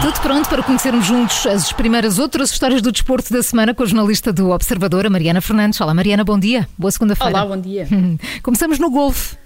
Tudo 0.00 0.20
pronto 0.22 0.48
para 0.48 0.62
conhecermos 0.62 1.04
juntos 1.04 1.46
as 1.46 1.70
primeiras 1.72 2.18
outras 2.18 2.50
histórias 2.50 2.80
do 2.80 2.90
desporto 2.90 3.30
da 3.30 3.42
semana 3.42 3.74
com 3.74 3.82
a 3.82 3.86
jornalista 3.86 4.32
do 4.32 4.50
Observador, 4.50 5.04
a 5.04 5.10
Mariana 5.10 5.42
Fernandes. 5.42 5.78
Olá, 5.82 5.92
Mariana, 5.92 6.24
bom 6.24 6.38
dia. 6.38 6.66
Boa 6.78 6.90
segunda-feira. 6.90 7.30
Olá, 7.30 7.44
bom 7.44 7.60
dia. 7.60 7.86
Começamos 8.42 8.78
no 8.78 8.90
golfe. 8.90 9.36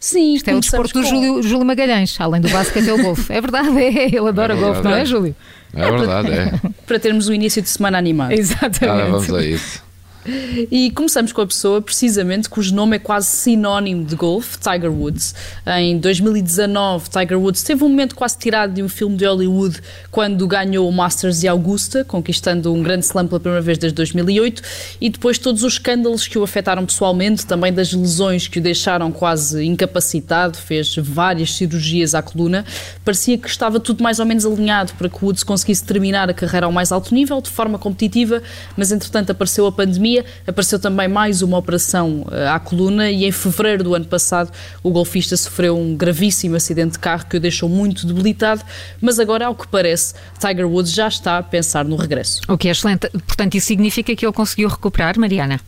Sim, 0.00 0.34
Isto 0.34 0.48
é 0.48 0.54
o 0.54 0.60
desporto 0.60 0.94
do 0.94 1.02
com... 1.02 1.08
Júlio, 1.08 1.42
Júlio 1.42 1.66
Magalhães, 1.66 2.18
além 2.18 2.40
do 2.40 2.48
basquete 2.48 2.88
é 2.88 2.94
o 2.94 3.02
golfe. 3.02 3.30
É 3.30 3.40
verdade, 3.42 3.78
é, 3.78 4.06
ele 4.06 4.28
adora 4.28 4.54
É 4.54 4.56
golfe, 4.56 4.82
não 4.82 4.94
é, 4.94 5.02
é. 5.02 5.04
Júlio? 5.04 5.36
É 5.74 5.90
verdade, 5.90 6.30
é. 6.32 6.52
Para 6.86 6.98
termos 6.98 7.28
o 7.28 7.34
início 7.34 7.60
de 7.60 7.68
semana 7.68 7.98
animado. 7.98 8.32
Exatamente. 8.36 8.86
Ora, 8.86 9.10
vamos 9.10 9.34
a 9.34 9.44
isso. 9.44 9.83
E 10.26 10.90
começamos 10.92 11.32
com 11.32 11.42
a 11.42 11.46
pessoa, 11.46 11.82
precisamente, 11.82 12.48
cujo 12.48 12.74
nome 12.74 12.96
é 12.96 12.98
quase 12.98 13.26
sinónimo 13.26 14.04
de 14.04 14.16
golfe, 14.16 14.58
Tiger 14.58 14.90
Woods. 14.90 15.34
Em 15.66 15.98
2019, 15.98 17.10
Tiger 17.10 17.38
Woods 17.38 17.62
teve 17.62 17.84
um 17.84 17.90
momento 17.90 18.14
quase 18.14 18.38
tirado 18.38 18.72
de 18.72 18.82
um 18.82 18.88
filme 18.88 19.16
de 19.16 19.26
Hollywood 19.26 19.80
quando 20.10 20.46
ganhou 20.46 20.88
o 20.88 20.92
Masters 20.92 21.40
de 21.40 21.48
Augusta, 21.48 22.04
conquistando 22.04 22.72
um 22.72 22.82
grande 22.82 23.04
slam 23.04 23.26
pela 23.26 23.38
primeira 23.38 23.60
vez 23.60 23.76
desde 23.76 23.94
2008, 23.96 24.62
e 24.98 25.10
depois 25.10 25.36
todos 25.36 25.62
os 25.62 25.74
escândalos 25.74 26.26
que 26.26 26.38
o 26.38 26.42
afetaram 26.42 26.86
pessoalmente, 26.86 27.44
também 27.44 27.72
das 27.72 27.92
lesões 27.92 28.48
que 28.48 28.58
o 28.58 28.62
deixaram 28.62 29.12
quase 29.12 29.62
incapacitado, 29.62 30.56
fez 30.56 30.96
várias 30.96 31.52
cirurgias 31.54 32.14
à 32.14 32.22
coluna. 32.22 32.64
Parecia 33.04 33.36
que 33.36 33.48
estava 33.48 33.78
tudo 33.78 34.02
mais 34.02 34.18
ou 34.18 34.24
menos 34.24 34.46
alinhado 34.46 34.94
para 34.94 35.08
que 35.10 35.22
Woods 35.22 35.42
conseguisse 35.42 35.84
terminar 35.84 36.30
a 36.30 36.34
carreira 36.34 36.64
ao 36.64 36.72
mais 36.72 36.92
alto 36.92 37.14
nível, 37.14 37.42
de 37.42 37.50
forma 37.50 37.78
competitiva, 37.78 38.42
mas 38.74 38.90
entretanto 38.90 39.30
apareceu 39.30 39.66
a 39.66 39.72
pandemia 39.72 40.13
apareceu 40.46 40.78
também 40.78 41.08
mais 41.08 41.42
uma 41.42 41.56
operação 41.56 42.26
eh, 42.30 42.48
à 42.48 42.58
coluna 42.58 43.10
e 43.10 43.24
em 43.24 43.32
fevereiro 43.32 43.82
do 43.82 43.94
ano 43.94 44.04
passado 44.04 44.50
o 44.82 44.90
golfista 44.90 45.36
sofreu 45.36 45.78
um 45.78 45.96
gravíssimo 45.96 46.56
acidente 46.56 46.92
de 46.92 46.98
carro 46.98 47.24
que 47.26 47.36
o 47.36 47.40
deixou 47.40 47.68
muito 47.68 48.06
debilitado, 48.06 48.62
mas 49.00 49.18
agora, 49.18 49.46
ao 49.46 49.54
que 49.54 49.66
parece, 49.66 50.14
Tiger 50.38 50.68
Woods 50.68 50.92
já 50.92 51.08
está 51.08 51.38
a 51.38 51.42
pensar 51.42 51.84
no 51.84 51.96
regresso. 51.96 52.40
O 52.48 52.58
que 52.58 52.68
é 52.68 52.70
excelente. 52.70 53.08
Portanto, 53.26 53.54
isso 53.54 53.66
significa 53.66 54.14
que 54.14 54.24
ele 54.24 54.32
conseguiu 54.32 54.68
recuperar, 54.68 55.18
Mariana? 55.18 55.60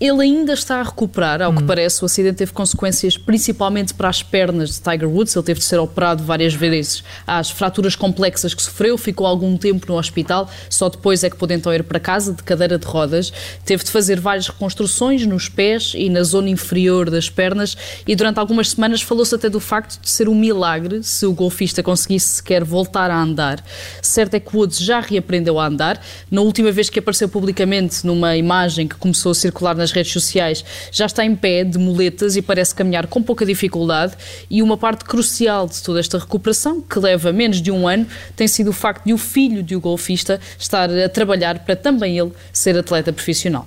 Ele 0.00 0.22
ainda 0.22 0.52
está 0.52 0.80
a 0.80 0.82
recuperar, 0.82 1.42
ao 1.42 1.52
que 1.52 1.62
parece. 1.62 2.02
O 2.02 2.06
acidente 2.06 2.36
teve 2.36 2.52
consequências 2.52 3.16
principalmente 3.16 3.94
para 3.94 4.08
as 4.08 4.22
pernas 4.22 4.70
de 4.74 4.80
Tiger 4.80 5.08
Woods. 5.08 5.34
Ele 5.34 5.44
teve 5.44 5.60
de 5.60 5.66
ser 5.66 5.78
operado 5.78 6.24
várias 6.24 6.54
vezes 6.54 7.02
às 7.26 7.50
fraturas 7.50 7.96
complexas 7.96 8.54
que 8.54 8.62
sofreu, 8.62 8.96
ficou 8.96 9.26
algum 9.26 9.56
tempo 9.56 9.86
no 9.88 9.98
hospital, 9.98 10.48
só 10.68 10.88
depois 10.88 11.22
é 11.24 11.30
que 11.30 11.36
pôde 11.36 11.54
então 11.54 11.72
ir 11.72 11.82
para 11.82 12.00
casa 12.00 12.32
de 12.32 12.42
cadeira 12.42 12.78
de 12.78 12.86
rodas. 12.86 13.32
Teve 13.64 13.84
de 13.84 13.90
fazer 13.90 14.20
várias 14.20 14.48
reconstruções 14.48 15.26
nos 15.26 15.48
pés 15.48 15.92
e 15.94 16.08
na 16.08 16.22
zona 16.22 16.48
inferior 16.48 17.10
das 17.10 17.28
pernas 17.28 17.76
e 18.06 18.14
durante 18.16 18.38
algumas 18.38 18.70
semanas 18.70 19.02
falou-se 19.02 19.34
até 19.34 19.48
do 19.48 19.60
facto 19.60 20.00
de 20.00 20.10
ser 20.10 20.28
um 20.28 20.34
milagre 20.34 21.02
se 21.02 21.26
o 21.26 21.32
golfista 21.32 21.82
conseguisse 21.82 22.36
sequer 22.36 22.64
voltar 22.64 23.10
a 23.10 23.20
andar. 23.20 23.64
Certo 24.00 24.34
é 24.34 24.40
que 24.40 24.56
Woods 24.56 24.78
já 24.78 25.00
reaprendeu 25.00 25.58
a 25.58 25.66
andar. 25.66 26.00
Na 26.30 26.40
última 26.40 26.70
vez 26.72 26.88
que 26.88 26.98
apareceu 26.98 27.28
publicamente 27.28 28.06
numa 28.06 28.36
imagem 28.36 28.88
que 28.88 28.96
começou 28.96 29.32
a 29.32 29.34
circular 29.42 29.76
nas 29.76 29.92
redes 29.92 30.12
sociais, 30.12 30.64
já 30.90 31.06
está 31.06 31.24
em 31.24 31.34
pé, 31.34 31.64
de 31.64 31.78
muletas 31.78 32.36
e 32.36 32.42
parece 32.42 32.74
caminhar 32.74 33.06
com 33.06 33.22
pouca 33.22 33.44
dificuldade. 33.44 34.14
E 34.50 34.62
uma 34.62 34.76
parte 34.76 35.04
crucial 35.04 35.66
de 35.66 35.82
toda 35.82 36.00
esta 36.00 36.18
recuperação, 36.18 36.80
que 36.80 36.98
leva 36.98 37.32
menos 37.32 37.60
de 37.60 37.70
um 37.70 37.86
ano, 37.86 38.06
tem 38.34 38.48
sido 38.48 38.70
o 38.70 38.72
facto 38.72 39.04
de 39.04 39.12
o 39.12 39.18
filho 39.18 39.62
de 39.62 39.76
o 39.76 39.80
golfista 39.80 40.40
estar 40.58 40.90
a 40.90 41.08
trabalhar 41.08 41.60
para 41.60 41.76
também 41.76 42.18
ele 42.18 42.32
ser 42.52 42.76
atleta 42.78 43.12
profissional. 43.12 43.66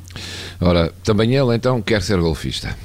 Ora, 0.59 0.91
também 1.03 1.35
ele 1.35 1.55
então 1.55 1.81
quer 1.81 2.01
ser 2.01 2.19
golfista. 2.19 2.75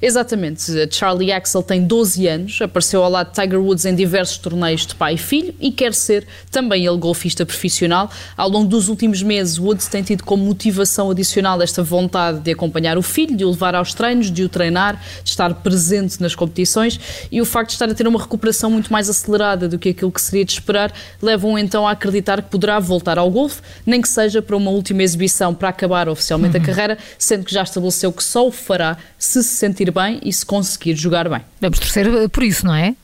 Exatamente. 0.00 0.62
Charlie 0.90 1.32
Axel 1.32 1.62
tem 1.62 1.84
12 1.84 2.26
anos, 2.26 2.58
apareceu 2.60 3.02
ao 3.02 3.10
lado 3.10 3.28
de 3.28 3.34
Tiger 3.34 3.60
Woods 3.60 3.84
em 3.84 3.94
diversos 3.94 4.38
torneios 4.38 4.86
de 4.86 4.94
pai 4.94 5.14
e 5.14 5.18
filho 5.18 5.54
e 5.60 5.70
quer 5.70 5.94
ser 5.94 6.26
também 6.50 6.86
ele 6.86 6.96
golfista 6.96 7.44
profissional. 7.44 8.10
Ao 8.36 8.48
longo 8.48 8.68
dos 8.68 8.88
últimos 8.88 9.22
meses, 9.22 9.58
Woods 9.58 9.88
tem 9.88 10.02
tido 10.02 10.24
como 10.24 10.44
motivação 10.44 11.10
adicional 11.10 11.60
esta 11.62 11.82
vontade 11.82 12.40
de 12.40 12.50
acompanhar 12.50 12.96
o 12.98 13.02
filho, 13.02 13.36
de 13.36 13.44
o 13.44 13.50
levar 13.50 13.74
aos 13.74 13.94
treinos, 13.94 14.30
de 14.30 14.44
o 14.44 14.48
treinar, 14.48 15.00
de 15.22 15.30
estar 15.30 15.52
presente 15.54 16.20
nas 16.20 16.34
competições 16.34 16.98
e 17.30 17.40
o 17.40 17.44
facto 17.44 17.68
de 17.68 17.74
estar 17.74 17.88
a 17.88 17.94
ter 17.94 18.06
uma 18.06 18.20
recuperação 18.20 18.70
muito 18.70 18.92
mais 18.92 19.08
acelerada 19.08 19.68
do 19.68 19.78
que 19.78 19.90
aquilo 19.90 20.10
que 20.10 20.20
seria 20.20 20.44
de 20.44 20.52
esperar 20.52 20.92
levam 21.20 21.58
então 21.58 21.86
a 21.86 21.92
acreditar 21.92 22.42
que 22.42 22.50
poderá 22.50 22.78
voltar 22.78 23.18
ao 23.18 23.30
golfe, 23.30 23.60
nem 23.84 24.00
que 24.00 24.08
seja 24.08 24.40
para 24.40 24.56
uma 24.56 24.70
última 24.70 25.02
exibição 25.02 25.54
para 25.54 25.68
acabar 25.68 26.08
oficialmente 26.08 26.56
a 26.56 26.60
carreira, 26.60 26.98
sendo 27.18 27.44
que 27.44 27.52
já 27.52 27.62
estabeleceu 27.62 28.12
que 28.12 28.22
só 28.22 28.46
o 28.46 28.50
fará 28.50 28.96
se 29.18 29.42
se 29.42 29.56
sentir 29.70 29.90
bem 29.90 30.20
e 30.22 30.32
se 30.32 30.44
conseguir 30.44 30.94
jogar 30.96 31.28
bem. 31.28 31.40
Vamos 31.60 31.78
torcer 31.78 32.06
eh, 32.06 32.28
por 32.28 32.42
isso, 32.42 32.66
não 32.66 32.74
é? 32.74 32.94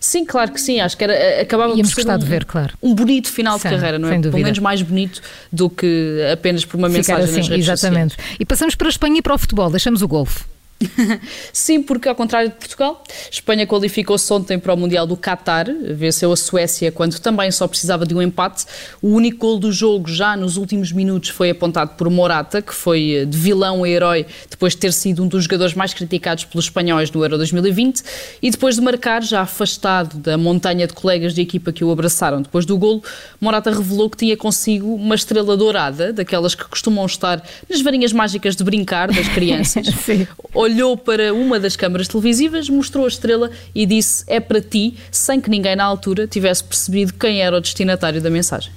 Sim, 0.00 0.24
claro 0.24 0.52
que 0.52 0.60
sim. 0.60 0.80
Acho 0.80 0.96
que 0.96 1.04
era, 1.04 1.40
acabava 1.40 1.74
Íamos 1.74 1.94
por 1.94 2.02
ser 2.02 2.10
um, 2.10 2.18
de 2.18 2.26
ver, 2.26 2.44
claro. 2.44 2.74
um 2.82 2.94
bonito 2.94 3.28
final 3.28 3.58
Sim, 3.58 3.68
de 3.68 3.74
carreira, 3.74 3.98
não 3.98 4.08
é? 4.08 4.18
Pelo 4.18 4.38
menos 4.38 4.58
mais 4.58 4.82
bonito 4.82 5.22
do 5.52 5.70
que 5.70 6.20
apenas 6.32 6.64
por 6.64 6.76
uma 6.76 6.88
Ficar 6.88 6.98
mensagem 6.98 7.26
nas 7.26 7.38
assim, 7.38 7.50
redes 7.50 7.68
exatamente. 7.68 8.16
E 8.38 8.44
passamos 8.44 8.74
para 8.74 8.88
a 8.88 8.90
Espanha 8.90 9.18
e 9.18 9.22
para 9.22 9.34
o 9.34 9.38
futebol. 9.38 9.70
Deixamos 9.70 10.02
o 10.02 10.08
golfe. 10.08 10.44
Sim, 11.52 11.82
porque 11.82 12.08
ao 12.08 12.14
contrário 12.14 12.48
de 12.48 12.54
Portugal, 12.56 13.04
Espanha 13.30 13.66
qualificou-se 13.66 14.32
ontem 14.32 14.58
para 14.58 14.72
o 14.72 14.76
Mundial 14.76 15.06
do 15.06 15.16
Qatar, 15.16 15.66
venceu 15.94 16.32
a 16.32 16.36
Suécia 16.36 16.90
quando 16.90 17.18
também 17.18 17.50
só 17.50 17.68
precisava 17.68 18.06
de 18.06 18.14
um 18.14 18.22
empate. 18.22 18.64
O 19.02 19.08
único 19.08 19.38
gol 19.38 19.58
do 19.58 19.70
jogo 19.70 20.08
já 20.08 20.36
nos 20.36 20.56
últimos 20.56 20.90
minutos 20.92 21.30
foi 21.30 21.50
apontado 21.50 21.96
por 21.96 22.08
Morata, 22.08 22.62
que 22.62 22.74
foi 22.74 23.12
eh, 23.12 23.24
de 23.24 23.36
vilão 23.36 23.84
a 23.84 23.88
herói 23.88 24.26
depois 24.48 24.72
de 24.72 24.78
ter 24.78 24.92
sido 24.92 25.22
um 25.22 25.28
dos 25.28 25.44
jogadores 25.44 25.74
mais 25.74 25.92
criticados 25.92 26.44
pelos 26.44 26.64
espanhóis 26.64 27.10
no 27.10 27.22
Euro 27.22 27.36
2020 27.36 28.02
e 28.42 28.50
depois 28.50 28.76
de 28.76 28.80
marcar, 28.80 29.22
já 29.22 29.42
afastado 29.42 30.18
da 30.18 30.38
montanha 30.38 30.86
de 30.86 30.94
colegas 30.94 31.34
de 31.34 31.42
equipa 31.42 31.72
que 31.72 31.84
o 31.84 31.90
abraçaram 31.90 32.40
depois 32.40 32.64
do 32.64 32.76
golo, 32.78 33.02
Morata 33.40 33.70
revelou 33.70 34.08
que 34.08 34.16
tinha 34.16 34.36
consigo 34.36 34.94
uma 34.94 35.14
estrela 35.14 35.56
dourada, 35.56 36.12
daquelas 36.12 36.54
que 36.54 36.64
costumam 36.64 37.04
estar 37.04 37.42
nas 37.68 37.80
varinhas 37.82 38.12
mágicas 38.12 38.56
de 38.56 38.64
brincar 38.64 39.08
das 39.08 39.28
crianças. 39.34 39.86
Sim. 39.86 40.26
Olhou 40.70 40.96
para 40.96 41.34
uma 41.34 41.58
das 41.58 41.76
câmaras 41.76 42.08
televisivas, 42.08 42.68
mostrou 42.68 43.04
a 43.04 43.08
estrela 43.08 43.50
e 43.74 43.84
disse: 43.84 44.24
É 44.26 44.38
para 44.40 44.60
ti, 44.60 44.96
sem 45.10 45.40
que 45.40 45.50
ninguém 45.50 45.76
na 45.76 45.84
altura 45.84 46.26
tivesse 46.26 46.62
percebido 46.64 47.12
quem 47.14 47.42
era 47.42 47.56
o 47.56 47.60
destinatário 47.60 48.20
da 48.20 48.30
mensagem. 48.30 48.72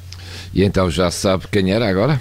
E 0.54 0.64
então 0.64 0.90
já 0.90 1.10
sabe 1.10 1.46
quem 1.52 1.72
era 1.72 1.88
agora? 1.88 2.20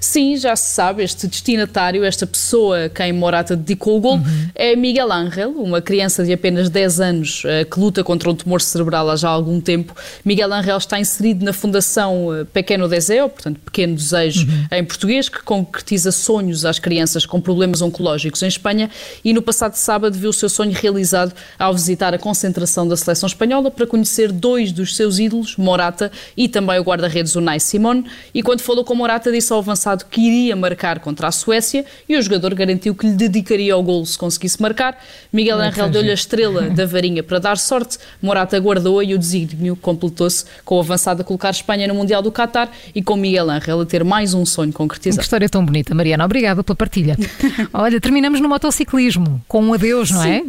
Sim, 0.00 0.36
já 0.36 0.54
se 0.56 0.74
sabe, 0.74 1.02
este 1.02 1.26
destinatário, 1.26 2.04
esta 2.04 2.26
pessoa 2.26 2.84
a 2.84 2.88
quem 2.88 3.12
Morata 3.12 3.56
dedicou 3.56 3.96
o 3.96 4.00
gol, 4.00 4.20
é 4.54 4.74
Miguel 4.76 5.10
Ángel, 5.12 5.50
uma 5.50 5.80
criança 5.80 6.24
de 6.24 6.32
apenas 6.32 6.68
10 6.68 7.00
anos 7.00 7.42
eh, 7.46 7.64
que 7.64 7.78
luta 7.78 8.02
contra 8.02 8.30
um 8.30 8.34
tumor 8.34 8.60
cerebral 8.60 9.08
há 9.08 9.16
já 9.16 9.28
algum 9.28 9.60
tempo. 9.60 9.94
Miguel 10.24 10.52
Ángel 10.52 10.76
está 10.76 10.98
inserido 10.98 11.44
na 11.44 11.52
Fundação 11.52 12.34
eh, 12.34 12.44
Pequeno 12.44 12.88
Deseo, 12.88 13.28
portanto, 13.28 13.60
Pequeno 13.64 13.94
Desejo 13.94 14.46
em 14.70 14.84
português, 14.84 15.28
que 15.28 15.42
concretiza 15.42 16.10
sonhos 16.10 16.64
às 16.64 16.78
crianças 16.78 17.24
com 17.24 17.40
problemas 17.40 17.80
oncológicos 17.80 18.42
em 18.42 18.48
Espanha 18.48 18.90
e 19.24 19.32
no 19.32 19.40
passado 19.42 19.74
sábado 19.74 20.18
viu 20.18 20.30
o 20.30 20.32
seu 20.32 20.48
sonho 20.48 20.72
realizado 20.72 21.32
ao 21.58 21.72
visitar 21.72 22.12
a 22.12 22.18
concentração 22.18 22.86
da 22.86 22.96
seleção 22.96 23.26
espanhola 23.26 23.70
para 23.70 23.86
conhecer 23.86 24.32
dois 24.32 24.72
dos 24.72 24.96
seus 24.96 25.18
ídolos, 25.18 25.56
Morata 25.56 26.10
e 26.36 26.48
também 26.48 26.78
o 26.78 26.82
guarda-redes 26.82 27.36
Unai 27.36 27.60
Simón, 27.60 28.04
e 28.34 28.42
quando 28.42 28.60
falou 28.60 28.84
com 28.84 28.94
Morata 28.94 29.30
disse 29.30 29.52
ao 29.52 29.61
avançado 29.62 30.04
que 30.10 30.20
iria 30.20 30.54
marcar 30.54 31.00
contra 31.00 31.28
a 31.28 31.32
Suécia 31.32 31.84
e 32.08 32.16
o 32.16 32.22
jogador 32.22 32.54
garantiu 32.54 32.94
que 32.94 33.06
lhe 33.06 33.14
dedicaria 33.14 33.74
ao 33.74 33.82
golo 33.82 34.04
se 34.04 34.18
conseguisse 34.18 34.60
marcar. 34.60 34.98
Miguel 35.32 35.58
Ángel 35.60 35.88
deu-lhe 35.88 36.10
a 36.10 36.14
estrela 36.14 36.68
da 36.70 36.84
varinha 36.84 37.22
para 37.22 37.38
dar 37.38 37.56
sorte, 37.56 37.98
Morata 38.20 38.58
guardou 38.58 39.02
e 39.02 39.14
o 39.14 39.18
desígnio 39.18 39.74
completou-se 39.76 40.44
com 40.64 40.76
o 40.76 40.80
avançado 40.80 41.22
a 41.22 41.24
colocar 41.24 41.50
Espanha 41.50 41.88
no 41.88 41.94
Mundial 41.94 42.20
do 42.22 42.30
Qatar 42.30 42.70
e 42.94 43.02
com 43.02 43.16
Miguel 43.16 43.48
Ángel 43.50 43.80
a 43.80 43.86
ter 43.86 44.04
mais 44.04 44.34
um 44.34 44.44
sonho 44.44 44.70
Que 44.70 44.76
concretizado. 44.76 45.22
história 45.22 45.48
tão 45.48 45.64
bonita, 45.64 45.94
Mariana. 45.94 46.24
Obrigada 46.24 46.62
pela 46.62 46.76
partilha. 46.76 47.16
Olha, 47.72 48.00
terminamos 48.00 48.40
no 48.40 48.48
motociclismo, 48.48 49.42
com 49.48 49.62
um 49.62 49.74
adeus, 49.74 50.10
não 50.10 50.24
é? 50.24 50.42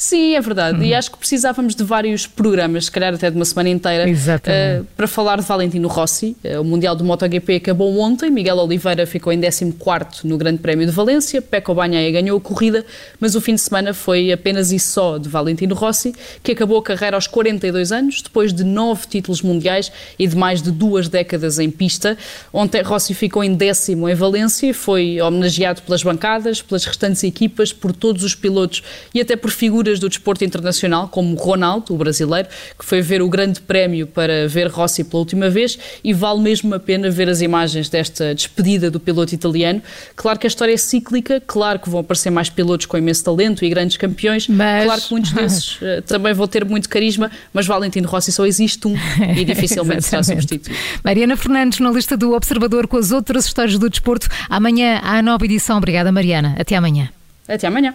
Sim, 0.00 0.36
é 0.36 0.40
verdade. 0.40 0.84
E 0.84 0.94
acho 0.94 1.10
que 1.10 1.18
precisávamos 1.18 1.74
de 1.74 1.82
vários 1.82 2.24
programas, 2.24 2.84
se 2.84 2.90
calhar 2.92 3.12
até 3.12 3.28
de 3.28 3.34
uma 3.34 3.44
semana 3.44 3.68
inteira, 3.68 4.04
eh, 4.46 4.82
para 4.96 5.08
falar 5.08 5.38
de 5.38 5.42
Valentino 5.42 5.88
Rossi. 5.88 6.36
Eh, 6.44 6.56
o 6.56 6.62
Mundial 6.62 6.94
do 6.94 7.02
MotoGP 7.02 7.56
acabou 7.56 7.98
ontem, 7.98 8.30
Miguel 8.30 8.58
Oliveira 8.58 9.04
ficou 9.06 9.32
em 9.32 9.40
14º 9.40 10.22
no 10.22 10.38
Grande 10.38 10.58
Prémio 10.58 10.86
de 10.86 10.92
Valência, 10.92 11.42
Pecco 11.42 11.74
Bagnaia 11.74 12.12
ganhou 12.12 12.38
a 12.38 12.40
corrida, 12.40 12.86
mas 13.18 13.34
o 13.34 13.40
fim 13.40 13.56
de 13.56 13.60
semana 13.60 13.92
foi 13.92 14.30
apenas 14.30 14.70
e 14.70 14.78
só 14.78 15.18
de 15.18 15.28
Valentino 15.28 15.74
Rossi, 15.74 16.14
que 16.44 16.52
acabou 16.52 16.78
a 16.78 16.82
carreira 16.82 17.16
aos 17.16 17.26
42 17.26 17.90
anos, 17.90 18.22
depois 18.22 18.52
de 18.52 18.62
nove 18.62 19.08
títulos 19.08 19.42
mundiais 19.42 19.90
e 20.16 20.28
de 20.28 20.36
mais 20.36 20.62
de 20.62 20.70
duas 20.70 21.08
décadas 21.08 21.58
em 21.58 21.72
pista. 21.72 22.16
Ontem 22.52 22.82
Rossi 22.82 23.14
ficou 23.14 23.42
em 23.42 23.52
décimo 23.52 24.08
em 24.08 24.14
Valência 24.14 24.72
foi 24.72 25.20
homenageado 25.20 25.82
pelas 25.82 26.04
bancadas, 26.04 26.62
pelas 26.62 26.84
restantes 26.84 27.24
equipas, 27.24 27.72
por 27.72 27.92
todos 27.92 28.22
os 28.22 28.36
pilotos 28.36 28.82
e 29.12 29.20
até 29.20 29.34
por 29.34 29.50
figuras 29.50 29.87
figuras 29.88 29.98
do 29.98 30.08
desporto 30.08 30.44
internacional, 30.44 31.08
como 31.08 31.34
Ronaldo, 31.34 31.94
o 31.94 31.96
brasileiro, 31.96 32.48
que 32.78 32.84
foi 32.84 33.00
ver 33.00 33.22
o 33.22 33.28
grande 33.28 33.60
prémio 33.60 34.06
para 34.06 34.46
ver 34.48 34.68
Rossi 34.68 35.04
pela 35.04 35.20
última 35.20 35.48
vez 35.48 35.78
e 36.04 36.12
vale 36.12 36.40
mesmo 36.40 36.74
a 36.74 36.80
pena 36.80 37.10
ver 37.10 37.28
as 37.28 37.40
imagens 37.40 37.88
desta 37.88 38.34
despedida 38.34 38.90
do 38.90 39.00
piloto 39.00 39.34
italiano. 39.34 39.82
Claro 40.14 40.38
que 40.38 40.46
a 40.46 40.48
história 40.48 40.72
é 40.72 40.76
cíclica, 40.76 41.42
claro 41.46 41.78
que 41.78 41.88
vão 41.88 42.00
aparecer 42.00 42.30
mais 42.30 42.50
pilotos 42.50 42.86
com 42.86 42.96
imenso 42.98 43.24
talento 43.24 43.64
e 43.64 43.68
grandes 43.68 43.96
campeões, 43.96 44.48
mas... 44.48 44.84
claro 44.84 45.00
que 45.00 45.10
muitos 45.10 45.32
desses 45.32 45.76
uh, 45.76 46.02
também 46.06 46.34
vão 46.34 46.46
ter 46.46 46.64
muito 46.64 46.88
carisma, 46.88 47.30
mas 47.52 47.66
Valentino 47.66 48.08
Rossi 48.08 48.32
só 48.32 48.46
existe 48.46 48.86
um 48.86 48.94
e 49.36 49.44
dificilmente 49.44 50.02
será 50.04 50.22
substituído. 50.22 50.70
Mariana 51.02 51.36
Fernandes, 51.36 51.80
na 51.80 51.90
lista 51.90 52.16
do 52.16 52.34
Observador, 52.34 52.86
com 52.86 52.96
as 52.96 53.12
outras 53.12 53.46
histórias 53.46 53.78
do 53.78 53.88
desporto. 53.88 54.28
Amanhã 54.48 55.00
há 55.02 55.18
a 55.18 55.22
nova 55.22 55.44
edição. 55.44 55.78
Obrigada, 55.78 56.12
Mariana. 56.12 56.54
Até 56.58 56.76
amanhã. 56.76 57.10
Até 57.46 57.66
amanhã. 57.66 57.94